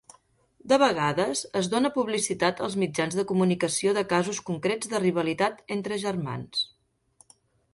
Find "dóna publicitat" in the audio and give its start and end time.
1.73-2.63